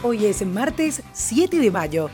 Hoy 0.00 0.26
es 0.26 0.46
martes 0.46 1.02
7 1.12 1.58
de 1.58 1.72
mayo. 1.72 2.08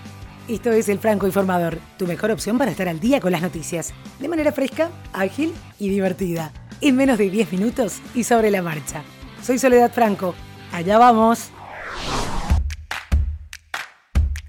Esto 0.49 0.73
es 0.73 0.89
El 0.89 0.99
Franco 0.99 1.27
Informador, 1.27 1.79
tu 1.99 2.07
mejor 2.07 2.31
opción 2.31 2.57
para 2.57 2.71
estar 2.71 2.89
al 2.89 2.99
día 2.99 3.21
con 3.21 3.31
las 3.31 3.43
noticias, 3.43 3.93
de 4.21 4.27
manera 4.27 4.53
fresca, 4.53 4.91
ágil 5.13 5.53
y 5.79 5.91
divertida, 5.91 6.51
en 6.81 6.97
menos 6.97 7.19
de 7.19 7.29
10 7.29 7.53
minutos 7.53 8.01
y 8.15 8.25
sobre 8.25 8.51
la 8.51 8.63
marcha. 8.63 9.03
Soy 9.43 9.59
Soledad 9.59 9.93
Franco. 9.93 10.35
Allá 10.73 10.97
vamos. 10.97 11.51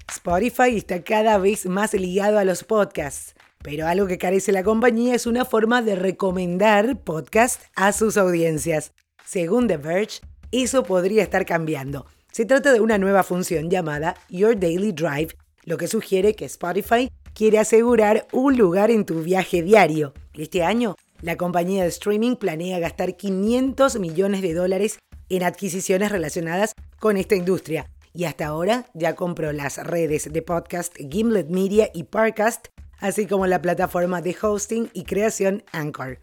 Spotify 0.08 0.74
está 0.74 1.02
cada 1.02 1.36
vez 1.36 1.66
más 1.66 1.92
ligado 1.92 2.38
a 2.38 2.44
los 2.44 2.64
podcasts, 2.64 3.34
pero 3.62 3.86
algo 3.86 4.06
que 4.06 4.16
carece 4.16 4.50
la 4.50 4.62
compañía 4.62 5.14
es 5.14 5.26
una 5.26 5.44
forma 5.44 5.82
de 5.82 5.94
recomendar 5.94 7.00
podcasts 7.00 7.66
a 7.74 7.92
sus 7.92 8.16
audiencias. 8.16 8.94
Según 9.26 9.68
The 9.68 9.76
Verge, 9.76 10.20
eso 10.52 10.84
podría 10.84 11.22
estar 11.22 11.44
cambiando. 11.44 12.06
Se 12.36 12.44
trata 12.44 12.74
de 12.74 12.82
una 12.82 12.98
nueva 12.98 13.22
función 13.22 13.70
llamada 13.70 14.14
Your 14.28 14.60
Daily 14.60 14.92
Drive, 14.92 15.28
lo 15.64 15.78
que 15.78 15.88
sugiere 15.88 16.34
que 16.34 16.44
Spotify 16.44 17.10
quiere 17.32 17.58
asegurar 17.58 18.28
un 18.30 18.58
lugar 18.58 18.90
en 18.90 19.06
tu 19.06 19.22
viaje 19.22 19.62
diario. 19.62 20.12
Este 20.34 20.62
año, 20.62 20.96
la 21.22 21.38
compañía 21.38 21.84
de 21.84 21.88
streaming 21.88 22.36
planea 22.36 22.78
gastar 22.78 23.16
500 23.16 23.98
millones 24.00 24.42
de 24.42 24.52
dólares 24.52 24.98
en 25.30 25.44
adquisiciones 25.44 26.12
relacionadas 26.12 26.72
con 27.00 27.16
esta 27.16 27.36
industria. 27.36 27.86
Y 28.12 28.24
hasta 28.24 28.44
ahora 28.48 28.84
ya 28.92 29.14
compró 29.14 29.54
las 29.54 29.78
redes 29.78 30.30
de 30.30 30.42
podcast 30.42 30.94
Gimlet 31.10 31.48
Media 31.48 31.88
y 31.94 32.02
Parcast, 32.02 32.66
así 32.98 33.24
como 33.24 33.46
la 33.46 33.62
plataforma 33.62 34.20
de 34.20 34.36
hosting 34.38 34.90
y 34.92 35.04
creación 35.04 35.64
Anchor. 35.72 36.18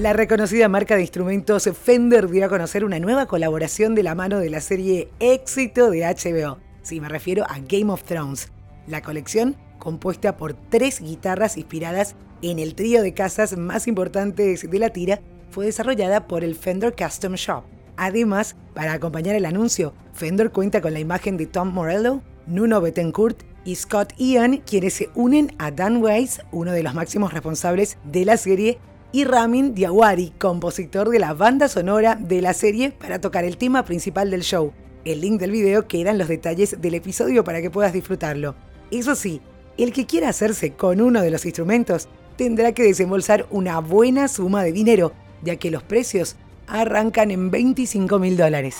La 0.00 0.14
reconocida 0.14 0.66
marca 0.66 0.96
de 0.96 1.02
instrumentos 1.02 1.68
Fender 1.78 2.30
dio 2.30 2.46
a 2.46 2.48
conocer 2.48 2.86
una 2.86 2.98
nueva 2.98 3.26
colaboración 3.26 3.94
de 3.94 4.02
la 4.02 4.14
mano 4.14 4.38
de 4.38 4.48
la 4.48 4.62
serie 4.62 5.10
éxito 5.20 5.90
de 5.90 6.04
HBO. 6.04 6.56
Sí, 6.80 7.02
me 7.02 7.08
refiero 7.10 7.44
a 7.44 7.58
Game 7.58 7.92
of 7.92 8.04
Thrones. 8.04 8.50
La 8.86 9.02
colección, 9.02 9.56
compuesta 9.78 10.38
por 10.38 10.54
tres 10.54 11.02
guitarras 11.02 11.58
inspiradas 11.58 12.16
en 12.40 12.58
el 12.58 12.74
trío 12.74 13.02
de 13.02 13.12
casas 13.12 13.58
más 13.58 13.86
importantes 13.86 14.70
de 14.70 14.78
la 14.78 14.88
tira, 14.88 15.20
fue 15.50 15.66
desarrollada 15.66 16.26
por 16.26 16.44
el 16.44 16.54
Fender 16.54 16.94
Custom 16.96 17.34
Shop. 17.34 17.64
Además, 17.98 18.56
para 18.72 18.94
acompañar 18.94 19.36
el 19.36 19.44
anuncio, 19.44 19.92
Fender 20.14 20.50
cuenta 20.50 20.80
con 20.80 20.94
la 20.94 21.00
imagen 21.00 21.36
de 21.36 21.44
Tom 21.44 21.74
Morello, 21.74 22.22
Nuno 22.46 22.80
Bettencourt 22.80 23.42
y 23.66 23.74
Scott 23.74 24.14
Ian, 24.16 24.62
quienes 24.64 24.94
se 24.94 25.10
unen 25.14 25.54
a 25.58 25.70
Dan 25.70 26.02
Weiss, 26.02 26.40
uno 26.52 26.72
de 26.72 26.82
los 26.82 26.94
máximos 26.94 27.34
responsables 27.34 27.98
de 28.04 28.24
la 28.24 28.38
serie, 28.38 28.78
y 29.12 29.24
Ramin 29.24 29.74
Diawari, 29.74 30.32
compositor 30.38 31.10
de 31.10 31.18
la 31.18 31.34
banda 31.34 31.68
sonora 31.68 32.16
de 32.16 32.40
la 32.40 32.54
serie, 32.54 32.92
para 32.92 33.20
tocar 33.20 33.44
el 33.44 33.56
tema 33.56 33.84
principal 33.84 34.30
del 34.30 34.42
show. 34.42 34.72
El 35.04 35.20
link 35.20 35.40
del 35.40 35.50
video 35.50 35.88
queda 35.88 36.10
en 36.10 36.18
los 36.18 36.28
detalles 36.28 36.80
del 36.80 36.94
episodio 36.94 37.42
para 37.42 37.60
que 37.60 37.70
puedas 37.70 37.92
disfrutarlo. 37.92 38.54
Eso 38.90 39.14
sí, 39.14 39.40
el 39.78 39.92
que 39.92 40.06
quiera 40.06 40.28
hacerse 40.28 40.72
con 40.72 41.00
uno 41.00 41.22
de 41.22 41.30
los 41.30 41.44
instrumentos 41.44 42.08
tendrá 42.36 42.72
que 42.72 42.82
desembolsar 42.82 43.46
una 43.50 43.80
buena 43.80 44.28
suma 44.28 44.62
de 44.62 44.72
dinero, 44.72 45.12
ya 45.42 45.56
que 45.56 45.70
los 45.70 45.82
precios 45.82 46.36
arrancan 46.66 47.30
en 47.30 47.50
25 47.50 48.18
mil 48.18 48.36
dólares. 48.36 48.76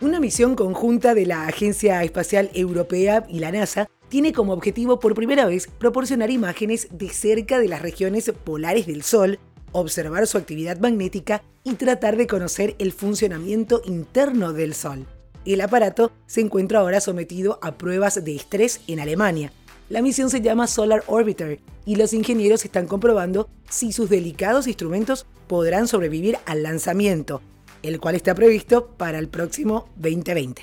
Una 0.00 0.18
misión 0.18 0.56
conjunta 0.56 1.14
de 1.14 1.26
la 1.26 1.46
Agencia 1.46 2.02
Espacial 2.02 2.50
Europea 2.54 3.24
y 3.28 3.38
la 3.38 3.52
NASA 3.52 3.88
tiene 4.10 4.32
como 4.32 4.52
objetivo 4.52 4.98
por 4.98 5.14
primera 5.14 5.46
vez 5.46 5.68
proporcionar 5.78 6.30
imágenes 6.30 6.88
de 6.90 7.08
cerca 7.08 7.58
de 7.58 7.68
las 7.68 7.80
regiones 7.80 8.30
polares 8.44 8.86
del 8.86 9.02
Sol, 9.02 9.38
observar 9.72 10.26
su 10.26 10.36
actividad 10.36 10.78
magnética 10.80 11.42
y 11.62 11.74
tratar 11.74 12.16
de 12.16 12.26
conocer 12.26 12.74
el 12.78 12.92
funcionamiento 12.92 13.80
interno 13.86 14.52
del 14.52 14.74
Sol. 14.74 15.06
El 15.46 15.60
aparato 15.60 16.12
se 16.26 16.40
encuentra 16.40 16.80
ahora 16.80 17.00
sometido 17.00 17.58
a 17.62 17.78
pruebas 17.78 18.22
de 18.22 18.34
estrés 18.34 18.80
en 18.88 19.00
Alemania. 19.00 19.52
La 19.88 20.02
misión 20.02 20.28
se 20.28 20.40
llama 20.40 20.66
Solar 20.66 21.04
Orbiter 21.06 21.60
y 21.86 21.96
los 21.96 22.12
ingenieros 22.12 22.64
están 22.64 22.86
comprobando 22.86 23.48
si 23.70 23.92
sus 23.92 24.10
delicados 24.10 24.66
instrumentos 24.66 25.24
podrán 25.46 25.86
sobrevivir 25.86 26.36
al 26.46 26.64
lanzamiento, 26.64 27.42
el 27.82 28.00
cual 28.00 28.16
está 28.16 28.34
previsto 28.34 28.88
para 28.96 29.18
el 29.18 29.28
próximo 29.28 29.88
2020. 29.96 30.62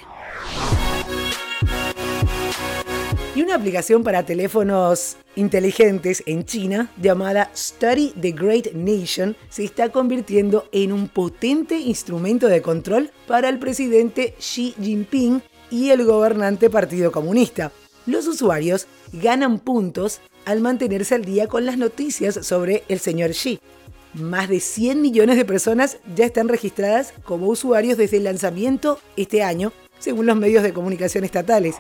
Y 3.38 3.44
una 3.44 3.54
aplicación 3.54 4.04
para 4.04 4.26
teléfonos 4.26 5.16
inteligentes 5.36 6.24
en 6.26 6.44
China 6.44 6.90
llamada 7.00 7.52
Study 7.56 8.14
the 8.20 8.32
Great 8.32 8.74
Nation 8.74 9.36
se 9.48 9.64
está 9.64 9.90
convirtiendo 9.90 10.68
en 10.72 10.92
un 10.92 11.08
potente 11.08 11.78
instrumento 11.78 12.48
de 12.48 12.64
control 12.64 13.12
para 13.28 13.50
el 13.50 13.60
presidente 13.60 14.34
Xi 14.40 14.74
Jinping 14.82 15.44
y 15.70 15.92
el 15.92 16.04
gobernante 16.04 16.72
Partido 16.72 17.12
Comunista. 17.12 17.72
Los 18.08 18.26
usuarios 18.26 18.88
ganan 19.14 19.60
puntos 19.60 20.20
al 20.46 20.60
mantenerse 20.62 21.14
al 21.14 21.24
día 21.24 21.46
con 21.46 21.64
las 21.68 21.78
noticias 21.78 22.40
sobre 22.42 22.86
el 22.88 22.98
señor 22.98 23.34
Xi. 23.34 23.60
Más 24.16 24.50
de 24.50 24.60
100 24.60 25.00
millones 25.00 25.38
de 25.38 25.46
personas 25.46 26.00
ya 26.16 26.26
están 26.26 26.48
registradas 26.48 27.14
como 27.24 27.50
usuarios 27.50 28.00
desde 28.00 28.18
el 28.18 28.24
lanzamiento 28.24 29.00
este 29.16 29.44
año, 29.44 29.74
según 30.00 30.26
los 30.26 30.38
medios 30.38 30.64
de 30.64 30.74
comunicación 30.74 31.24
estatales. 31.24 31.76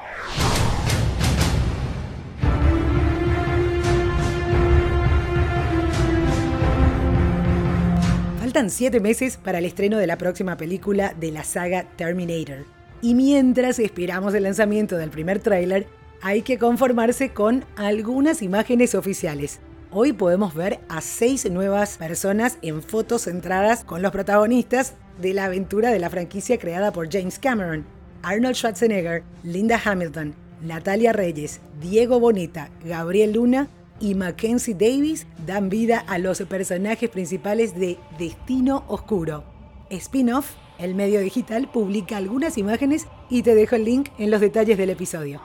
Faltan 8.48 8.70
siete 8.70 9.02
meses 9.02 9.36
para 9.36 9.58
el 9.58 9.66
estreno 9.66 9.98
de 9.98 10.08
la 10.08 10.18
próxima 10.18 10.56
película 10.56 11.14
de 11.20 11.34
la 11.34 11.44
saga 11.44 11.84
Terminator. 11.98 12.64
Y 13.02 13.14
mientras 13.14 13.78
esperamos 13.78 14.34
el 14.36 14.44
lanzamiento 14.44 14.96
del 14.96 15.10
primer 15.10 15.40
tráiler, 15.40 15.86
hay 16.22 16.44
que 16.44 16.58
conformarse 16.58 17.34
con 17.34 17.66
algunas 17.76 18.42
imágenes 18.42 18.96
oficiales. 18.96 19.60
Hoy 19.92 20.14
podemos 20.14 20.54
ver 20.56 20.80
a 20.88 21.02
seis 21.02 21.52
nuevas 21.52 21.98
personas 21.98 22.58
en 22.62 22.82
fotos 22.82 23.24
centradas 23.24 23.84
con 23.84 24.02
los 24.02 24.14
protagonistas 24.14 24.94
de 25.22 25.34
la 25.34 25.44
aventura 25.44 25.92
de 25.92 26.00
la 26.00 26.10
franquicia 26.10 26.58
creada 26.58 26.94
por 26.94 27.12
James 27.12 27.40
Cameron. 27.40 27.86
Arnold 28.24 28.56
Schwarzenegger, 28.56 29.24
Linda 29.44 29.78
Hamilton, 29.84 30.34
Natalia 30.62 31.12
Reyes, 31.12 31.60
Diego 31.82 32.22
Boneta, 32.22 32.70
Gabriel 32.86 33.34
Luna 33.34 33.68
y 34.00 34.16
Mackenzie 34.16 34.74
Davis 34.74 35.28
dan 35.46 35.70
vida 35.70 36.00
a 36.00 36.18
los 36.18 36.42
personajes 36.44 37.10
principales 37.10 37.76
de 37.76 37.98
Destino 38.18 38.84
Oscuro. 38.88 39.44
Spin-off, 39.90 40.52
el 40.80 40.96
medio 40.96 41.20
digital 41.20 41.70
publica 41.72 42.18
algunas 42.18 42.58
imágenes 42.58 43.08
y 43.30 43.44
te 43.44 43.56
dejo 43.56 43.76
el 43.76 43.86
link 43.86 44.10
en 44.18 44.32
los 44.32 44.42
detalles 44.42 44.78
del 44.78 44.90
episodio. 44.90 45.42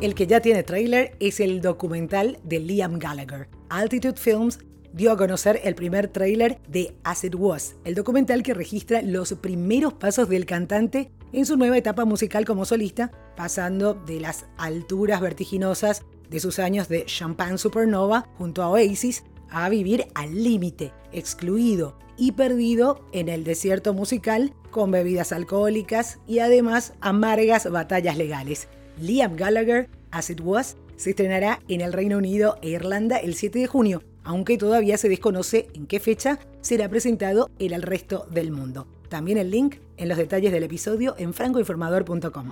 El 0.00 0.14
que 0.14 0.26
ya 0.26 0.40
tiene 0.40 0.64
trailer 0.64 1.16
es 1.20 1.38
el 1.38 1.60
documental 1.60 2.38
de 2.42 2.58
Liam 2.58 2.98
Gallagher. 2.98 3.48
Altitude 3.68 4.16
Films 4.16 4.58
dio 4.92 5.12
a 5.12 5.16
conocer 5.16 5.60
el 5.64 5.74
primer 5.74 6.08
tráiler 6.08 6.58
de 6.68 6.94
As 7.04 7.24
It 7.24 7.34
Was, 7.36 7.76
el 7.84 7.94
documental 7.94 8.42
que 8.42 8.52
registra 8.52 9.00
los 9.00 9.32
primeros 9.34 9.94
pasos 9.94 10.28
del 10.28 10.44
cantante 10.44 11.10
en 11.32 11.46
su 11.46 11.56
nueva 11.56 11.78
etapa 11.78 12.04
musical 12.04 12.44
como 12.44 12.64
solista, 12.64 13.10
pasando 13.36 13.94
de 13.94 14.20
las 14.20 14.46
alturas 14.56 15.20
vertiginosas 15.20 16.04
de 16.28 16.40
sus 16.40 16.58
años 16.58 16.88
de 16.88 17.04
Champagne 17.06 17.58
Supernova 17.58 18.28
junto 18.38 18.62
a 18.62 18.68
Oasis 18.68 19.24
a 19.50 19.68
vivir 19.68 20.06
al 20.14 20.42
límite, 20.42 20.92
excluido 21.12 21.96
y 22.16 22.32
perdido 22.32 23.04
en 23.12 23.28
el 23.28 23.44
desierto 23.44 23.94
musical 23.94 24.54
con 24.70 24.90
bebidas 24.90 25.32
alcohólicas 25.32 26.18
y 26.26 26.38
además 26.38 26.94
amargas 27.00 27.70
batallas 27.70 28.16
legales. 28.16 28.68
Liam 29.00 29.36
Gallagher, 29.36 29.88
As 30.10 30.30
It 30.30 30.40
Was, 30.42 30.76
se 30.96 31.10
estrenará 31.10 31.60
en 31.68 31.80
el 31.80 31.92
Reino 31.92 32.18
Unido 32.18 32.58
e 32.62 32.70
Irlanda 32.70 33.16
el 33.16 33.34
7 33.34 33.58
de 33.58 33.66
junio, 33.66 34.02
aunque 34.24 34.56
todavía 34.56 34.96
se 34.98 35.08
desconoce 35.08 35.68
en 35.74 35.86
qué 35.86 36.00
fecha 36.00 36.38
será 36.60 36.88
presentado 36.88 37.50
en 37.58 37.72
el 37.72 37.82
resto 37.82 38.26
del 38.30 38.52
mundo. 38.52 38.86
También 39.12 39.36
el 39.36 39.50
link 39.50 39.74
en 39.98 40.08
los 40.08 40.16
detalles 40.16 40.52
del 40.52 40.62
episodio 40.62 41.14
en 41.18 41.34
francoinformador.com. 41.34 42.50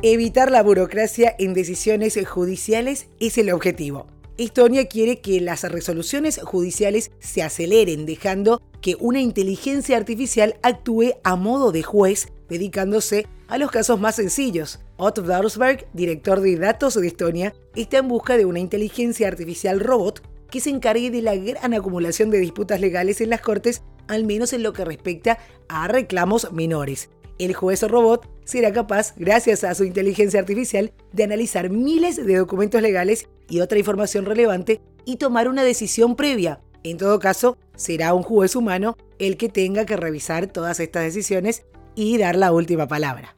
Evitar 0.00 0.52
la 0.52 0.62
burocracia 0.62 1.34
en 1.40 1.54
decisiones 1.54 2.16
judiciales 2.24 3.08
es 3.18 3.36
el 3.36 3.50
objetivo. 3.50 4.06
Estonia 4.36 4.86
quiere 4.86 5.18
que 5.18 5.40
las 5.40 5.64
resoluciones 5.64 6.40
judiciales 6.40 7.10
se 7.18 7.42
aceleren, 7.42 8.06
dejando 8.06 8.62
que 8.80 8.94
una 9.00 9.20
inteligencia 9.20 9.96
artificial 9.96 10.54
actúe 10.62 11.14
a 11.24 11.34
modo 11.34 11.72
de 11.72 11.82
juez, 11.82 12.28
dedicándose 12.48 13.26
a 13.48 13.58
los 13.58 13.72
casos 13.72 13.98
más 13.98 14.14
sencillos. 14.14 14.78
Otto 14.98 15.22
Darsberg, 15.22 15.88
director 15.94 16.40
de 16.40 16.54
datos 16.58 16.94
de 16.94 17.08
Estonia, 17.08 17.52
está 17.74 17.98
en 17.98 18.06
busca 18.06 18.36
de 18.36 18.44
una 18.44 18.60
inteligencia 18.60 19.26
artificial 19.26 19.80
robot 19.80 20.22
que 20.50 20.60
se 20.60 20.70
encargue 20.70 21.10
de 21.10 21.22
la 21.22 21.36
gran 21.36 21.74
acumulación 21.74 22.30
de 22.30 22.38
disputas 22.38 22.80
legales 22.80 23.20
en 23.20 23.30
las 23.30 23.40
cortes, 23.40 23.82
al 24.06 24.24
menos 24.24 24.52
en 24.52 24.62
lo 24.62 24.72
que 24.72 24.84
respecta 24.84 25.38
a 25.68 25.88
reclamos 25.88 26.52
menores. 26.52 27.10
El 27.38 27.54
juez 27.54 27.82
robot 27.82 28.28
será 28.44 28.72
capaz, 28.72 29.14
gracias 29.16 29.62
a 29.62 29.74
su 29.74 29.84
inteligencia 29.84 30.40
artificial, 30.40 30.92
de 31.12 31.24
analizar 31.24 31.70
miles 31.70 32.16
de 32.16 32.36
documentos 32.36 32.82
legales 32.82 33.28
y 33.48 33.60
otra 33.60 33.78
información 33.78 34.24
relevante 34.24 34.80
y 35.04 35.16
tomar 35.16 35.48
una 35.48 35.62
decisión 35.62 36.16
previa. 36.16 36.60
En 36.82 36.96
todo 36.96 37.18
caso, 37.18 37.56
será 37.76 38.14
un 38.14 38.22
juez 38.22 38.56
humano 38.56 38.96
el 39.18 39.36
que 39.36 39.48
tenga 39.48 39.86
que 39.86 39.96
revisar 39.96 40.46
todas 40.48 40.80
estas 40.80 41.04
decisiones 41.04 41.64
y 41.94 42.18
dar 42.18 42.36
la 42.36 42.52
última 42.52 42.88
palabra. 42.88 43.36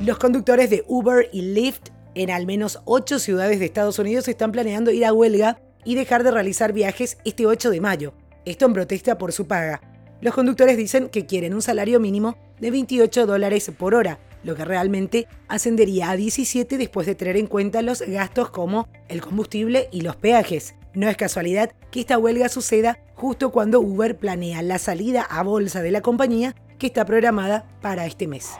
Los 0.00 0.18
conductores 0.18 0.70
de 0.70 0.84
Uber 0.86 1.28
y 1.32 1.42
Lyft 1.42 1.88
en 2.16 2.30
al 2.30 2.46
menos 2.46 2.80
ocho 2.86 3.18
ciudades 3.18 3.60
de 3.60 3.66
Estados 3.66 3.98
Unidos 3.98 4.26
están 4.26 4.50
planeando 4.50 4.90
ir 4.90 5.04
a 5.04 5.12
huelga 5.12 5.60
y 5.84 5.94
dejar 5.96 6.24
de 6.24 6.30
realizar 6.30 6.72
viajes 6.72 7.18
este 7.26 7.46
8 7.46 7.70
de 7.70 7.80
mayo. 7.82 8.14
Esto 8.46 8.64
en 8.64 8.72
protesta 8.72 9.18
por 9.18 9.32
su 9.32 9.46
paga. 9.46 9.82
Los 10.22 10.34
conductores 10.34 10.78
dicen 10.78 11.10
que 11.10 11.26
quieren 11.26 11.52
un 11.52 11.60
salario 11.60 12.00
mínimo 12.00 12.38
de 12.58 12.70
28 12.70 13.26
dólares 13.26 13.70
por 13.78 13.94
hora, 13.94 14.18
lo 14.44 14.56
que 14.56 14.64
realmente 14.64 15.28
ascendería 15.46 16.10
a 16.10 16.16
17 16.16 16.78
después 16.78 17.06
de 17.06 17.14
tener 17.14 17.36
en 17.36 17.48
cuenta 17.48 17.82
los 17.82 18.00
gastos 18.00 18.48
como 18.48 18.88
el 19.08 19.20
combustible 19.20 19.90
y 19.92 20.00
los 20.00 20.16
peajes. 20.16 20.74
No 20.94 21.10
es 21.10 21.18
casualidad 21.18 21.72
que 21.90 22.00
esta 22.00 22.16
huelga 22.16 22.48
suceda 22.48 22.98
justo 23.14 23.52
cuando 23.52 23.80
Uber 23.80 24.16
planea 24.16 24.62
la 24.62 24.78
salida 24.78 25.20
a 25.20 25.42
bolsa 25.42 25.82
de 25.82 25.90
la 25.90 26.00
compañía 26.00 26.54
que 26.78 26.86
está 26.86 27.04
programada 27.04 27.66
para 27.82 28.06
este 28.06 28.26
mes. 28.26 28.52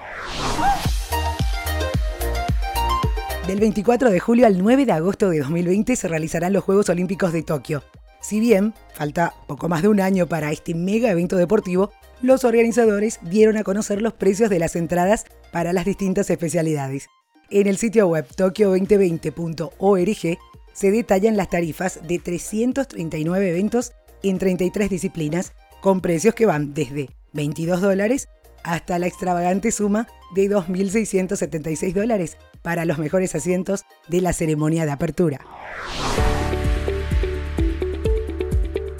Del 3.46 3.60
24 3.60 4.10
de 4.10 4.18
julio 4.18 4.46
al 4.48 4.58
9 4.58 4.86
de 4.86 4.92
agosto 4.92 5.30
de 5.30 5.38
2020 5.38 5.94
se 5.94 6.08
realizarán 6.08 6.52
los 6.52 6.64
Juegos 6.64 6.88
Olímpicos 6.88 7.32
de 7.32 7.44
Tokio. 7.44 7.84
Si 8.20 8.40
bien 8.40 8.74
falta 8.92 9.34
poco 9.46 9.68
más 9.68 9.82
de 9.82 9.88
un 9.88 10.00
año 10.00 10.26
para 10.26 10.50
este 10.50 10.74
mega 10.74 11.12
evento 11.12 11.36
deportivo, 11.36 11.92
los 12.22 12.42
organizadores 12.42 13.20
dieron 13.22 13.56
a 13.56 13.62
conocer 13.62 14.02
los 14.02 14.14
precios 14.14 14.50
de 14.50 14.58
las 14.58 14.74
entradas 14.74 15.26
para 15.52 15.72
las 15.72 15.84
distintas 15.84 16.28
especialidades. 16.28 17.06
En 17.48 17.68
el 17.68 17.76
sitio 17.76 18.08
web 18.08 18.26
tokio2020.org 18.36 20.38
se 20.72 20.90
detallan 20.90 21.36
las 21.36 21.48
tarifas 21.48 22.00
de 22.02 22.18
339 22.18 23.48
eventos 23.48 23.92
en 24.24 24.38
33 24.38 24.90
disciplinas, 24.90 25.52
con 25.80 26.00
precios 26.00 26.34
que 26.34 26.46
van 26.46 26.74
desde 26.74 27.10
22 27.32 27.80
dólares 27.80 28.28
hasta 28.64 28.98
la 28.98 29.06
extravagante 29.06 29.70
suma 29.70 30.08
de 30.34 30.50
2.676 30.50 31.94
dólares 31.94 32.36
para 32.66 32.84
los 32.84 32.98
mejores 32.98 33.32
asientos 33.36 33.84
de 34.08 34.20
la 34.20 34.32
ceremonia 34.32 34.86
de 34.86 34.90
apertura. 34.90 35.38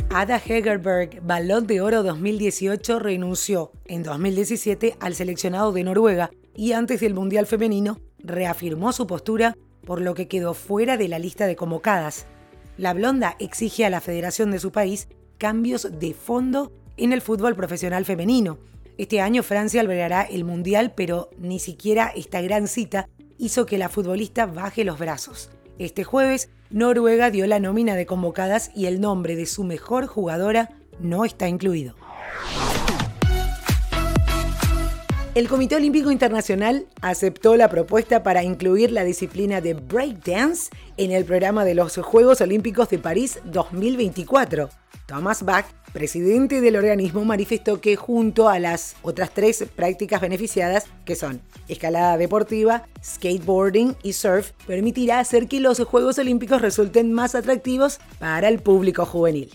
Ada 0.08 0.36
Hegerberg, 0.36 1.20
Balón 1.24 1.66
de 1.66 1.80
Oro 1.80 2.04
2018, 2.04 3.00
renunció 3.00 3.72
en 3.86 4.04
2017 4.04 4.96
al 5.00 5.16
seleccionado 5.16 5.72
de 5.72 5.82
Noruega 5.82 6.30
y 6.54 6.74
antes 6.74 7.00
del 7.00 7.14
Mundial 7.14 7.48
Femenino 7.48 7.98
reafirmó 8.20 8.92
su 8.92 9.08
postura 9.08 9.56
por 9.84 10.00
lo 10.00 10.14
que 10.14 10.28
quedó 10.28 10.54
fuera 10.54 10.96
de 10.96 11.08
la 11.08 11.18
lista 11.18 11.48
de 11.48 11.56
convocadas. 11.56 12.26
La 12.78 12.94
blonda 12.94 13.34
exige 13.40 13.84
a 13.84 13.90
la 13.90 14.00
federación 14.00 14.52
de 14.52 14.60
su 14.60 14.70
país 14.70 15.08
cambios 15.38 15.88
de 15.98 16.14
fondo 16.14 16.72
en 16.96 17.12
el 17.12 17.20
fútbol 17.20 17.56
profesional 17.56 18.04
femenino. 18.04 18.60
Este 18.96 19.20
año 19.20 19.42
Francia 19.42 19.80
albergará 19.80 20.22
el 20.22 20.44
Mundial, 20.44 20.92
pero 20.96 21.30
ni 21.36 21.58
siquiera 21.58 22.12
esta 22.14 22.40
gran 22.42 22.68
cita 22.68 23.08
hizo 23.38 23.66
que 23.66 23.78
la 23.78 23.88
futbolista 23.88 24.46
baje 24.46 24.84
los 24.84 24.98
brazos. 24.98 25.50
Este 25.78 26.04
jueves, 26.04 26.50
Noruega 26.70 27.30
dio 27.30 27.46
la 27.46 27.60
nómina 27.60 27.94
de 27.94 28.06
convocadas 28.06 28.70
y 28.74 28.86
el 28.86 29.00
nombre 29.00 29.36
de 29.36 29.46
su 29.46 29.64
mejor 29.64 30.06
jugadora 30.06 30.70
no 31.00 31.24
está 31.24 31.48
incluido. 31.48 31.94
El 35.36 35.50
Comité 35.50 35.76
Olímpico 35.76 36.10
Internacional 36.10 36.86
aceptó 37.02 37.56
la 37.56 37.68
propuesta 37.68 38.22
para 38.22 38.42
incluir 38.42 38.90
la 38.90 39.04
disciplina 39.04 39.60
de 39.60 39.74
breakdance 39.74 40.70
en 40.96 41.12
el 41.12 41.26
programa 41.26 41.66
de 41.66 41.74
los 41.74 41.98
Juegos 41.98 42.40
Olímpicos 42.40 42.88
de 42.88 42.98
París 42.98 43.40
2024. 43.44 44.70
Thomas 45.06 45.42
Bach 45.42 45.66
presidente 45.92 46.60
del 46.60 46.76
organismo, 46.76 47.24
manifestó 47.24 47.80
que 47.80 47.96
junto 47.96 48.50
a 48.50 48.58
las 48.58 48.96
otras 49.00 49.30
tres 49.30 49.64
prácticas 49.74 50.20
beneficiadas, 50.20 50.84
que 51.06 51.16
son 51.16 51.40
escalada 51.68 52.18
deportiva, 52.18 52.86
skateboarding 53.02 53.96
y 54.02 54.12
surf, 54.12 54.52
permitirá 54.66 55.20
hacer 55.20 55.48
que 55.48 55.58
los 55.60 55.80
Juegos 55.80 56.18
Olímpicos 56.18 56.60
resulten 56.60 57.14
más 57.14 57.34
atractivos 57.34 57.98
para 58.18 58.48
el 58.48 58.58
público 58.58 59.06
juvenil. 59.06 59.50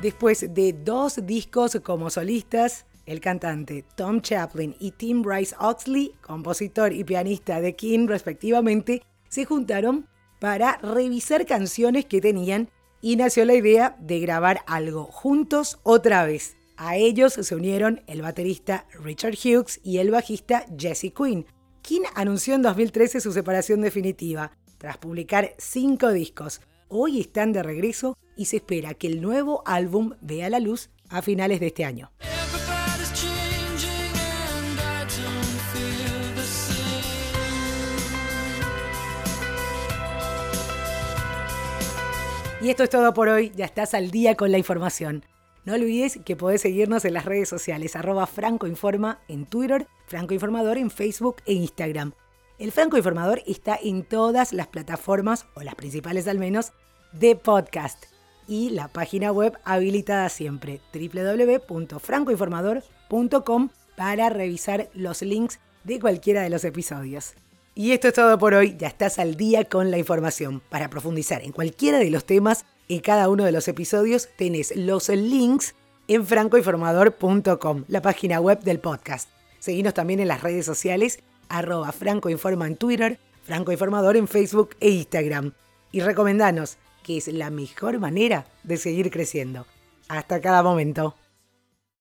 Después 0.00 0.54
de 0.54 0.72
dos 0.72 1.26
discos 1.26 1.76
como 1.82 2.08
solistas, 2.08 2.86
el 3.04 3.20
cantante 3.20 3.84
Tom 3.96 4.20
Chaplin 4.20 4.76
y 4.78 4.92
Tim 4.92 5.22
Bryce 5.22 5.56
Oxley, 5.58 6.12
compositor 6.20 6.92
y 6.92 7.02
pianista 7.02 7.60
de 7.60 7.74
King 7.74 8.06
respectivamente, 8.06 9.02
se 9.28 9.44
juntaron 9.44 10.06
para 10.38 10.76
revisar 10.78 11.46
canciones 11.46 12.04
que 12.04 12.20
tenían 12.20 12.70
y 13.00 13.16
nació 13.16 13.44
la 13.44 13.54
idea 13.54 13.96
de 13.98 14.20
grabar 14.20 14.60
algo 14.66 15.04
juntos 15.04 15.80
otra 15.82 16.24
vez. 16.24 16.56
A 16.76 16.96
ellos 16.96 17.32
se 17.32 17.54
unieron 17.56 18.02
el 18.06 18.22
baterista 18.22 18.86
Richard 19.02 19.34
Hughes 19.34 19.80
y 19.82 19.98
el 19.98 20.12
bajista 20.12 20.64
Jesse 20.78 21.12
Quinn, 21.12 21.44
quien 21.82 22.04
anunció 22.14 22.54
en 22.54 22.62
2013 22.62 23.20
su 23.20 23.32
separación 23.32 23.80
definitiva, 23.80 24.52
tras 24.78 24.96
publicar 24.96 25.54
cinco 25.58 26.12
discos. 26.12 26.60
Hoy 26.90 27.20
están 27.20 27.52
de 27.52 27.62
regreso 27.62 28.16
y 28.34 28.46
se 28.46 28.56
espera 28.56 28.94
que 28.94 29.08
el 29.08 29.20
nuevo 29.20 29.62
álbum 29.66 30.14
vea 30.22 30.48
la 30.48 30.58
luz 30.58 30.88
a 31.10 31.20
finales 31.20 31.60
de 31.60 31.66
este 31.66 31.84
año. 31.84 32.10
Y 42.62 42.70
esto 42.70 42.84
es 42.84 42.90
todo 42.90 43.12
por 43.12 43.28
hoy, 43.28 43.52
ya 43.54 43.66
estás 43.66 43.92
al 43.92 44.10
día 44.10 44.34
con 44.34 44.50
la 44.50 44.56
información. 44.56 45.26
No 45.66 45.74
olvides 45.74 46.18
que 46.24 46.36
podés 46.36 46.62
seguirnos 46.62 47.04
en 47.04 47.12
las 47.12 47.26
redes 47.26 47.50
sociales, 47.50 47.96
arroba 47.96 48.26
francoinforma 48.26 49.20
en 49.28 49.44
Twitter, 49.44 49.86
Franco 50.06 50.32
Informador 50.32 50.78
en 50.78 50.90
Facebook 50.90 51.36
e 51.44 51.52
Instagram. 51.52 52.14
El 52.58 52.72
Franco 52.72 52.96
Informador 52.96 53.42
está 53.46 53.78
en 53.80 54.02
todas 54.02 54.52
las 54.52 54.66
plataformas, 54.66 55.46
o 55.54 55.62
las 55.62 55.76
principales 55.76 56.26
al 56.26 56.40
menos, 56.40 56.72
de 57.12 57.36
podcast. 57.36 58.06
Y 58.48 58.70
la 58.70 58.88
página 58.88 59.30
web 59.30 59.56
habilitada 59.64 60.28
siempre, 60.28 60.80
www.francoinformador.com 60.92 63.68
para 63.96 64.28
revisar 64.28 64.90
los 64.92 65.22
links 65.22 65.60
de 65.84 66.00
cualquiera 66.00 66.42
de 66.42 66.50
los 66.50 66.64
episodios. 66.64 67.34
Y 67.76 67.92
esto 67.92 68.08
es 68.08 68.14
todo 68.14 68.36
por 68.38 68.54
hoy, 68.54 68.74
ya 68.76 68.88
estás 68.88 69.20
al 69.20 69.36
día 69.36 69.62
con 69.64 69.92
la 69.92 69.98
información. 69.98 70.60
Para 70.68 70.90
profundizar 70.90 71.42
en 71.42 71.52
cualquiera 71.52 71.98
de 71.98 72.10
los 72.10 72.24
temas 72.24 72.64
en 72.88 72.98
cada 72.98 73.28
uno 73.28 73.44
de 73.44 73.52
los 73.52 73.68
episodios 73.68 74.30
tenés 74.36 74.74
los 74.74 75.10
links 75.10 75.76
en 76.08 76.26
francoinformador.com, 76.26 77.84
la 77.86 78.02
página 78.02 78.40
web 78.40 78.62
del 78.62 78.80
podcast. 78.80 79.28
Seguinos 79.60 79.94
también 79.94 80.18
en 80.18 80.26
las 80.26 80.42
redes 80.42 80.66
sociales, 80.66 81.20
arroba 81.48 81.92
francoinforma 81.92 82.66
en 82.66 82.76
Twitter, 82.76 83.18
francoinformador 83.42 84.16
en 84.16 84.28
Facebook 84.28 84.76
e 84.80 84.90
Instagram. 84.90 85.52
Y 85.92 86.00
recomendanos, 86.00 86.76
que 87.02 87.16
es 87.16 87.28
la 87.28 87.50
mejor 87.50 87.98
manera 87.98 88.46
de 88.62 88.76
seguir 88.76 89.10
creciendo. 89.10 89.66
Hasta 90.08 90.40
cada 90.40 90.62
momento. 90.62 91.14